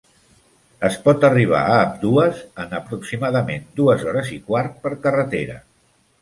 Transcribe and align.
Es 0.87 0.95
pot 1.01 1.25
arribar 1.27 1.59
a 1.73 1.75
ambdues 1.81 2.39
en 2.63 2.73
aproximadament 2.79 3.69
dues 3.81 4.07
hores 4.09 4.33
i 4.39 4.41
quart 4.49 4.81
per 4.87 4.95
carretera. 5.07 5.61